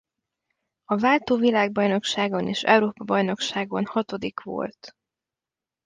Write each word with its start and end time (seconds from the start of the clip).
A 0.85 0.97
váltó 0.97 1.35
világbajnokságon 1.37 2.47
és 2.47 2.63
Európa-bajnokságon 2.63 3.85
hatodik 3.85 4.39
volt. 4.43 4.95